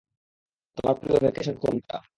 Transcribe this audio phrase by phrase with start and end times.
[0.77, 1.97] তোমার প্রিয় ভ্যাকেশন কোনটা?